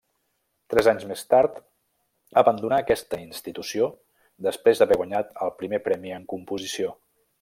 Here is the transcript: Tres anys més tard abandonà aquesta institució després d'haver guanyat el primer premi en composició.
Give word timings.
Tres 0.73 0.87
anys 0.91 1.03
més 1.09 1.19
tard 1.33 1.59
abandonà 2.43 2.79
aquesta 2.85 3.19
institució 3.25 3.91
després 4.47 4.81
d'haver 4.83 4.99
guanyat 5.03 5.39
el 5.49 5.53
primer 5.61 5.83
premi 5.89 6.17
en 6.19 6.27
composició. 6.35 6.97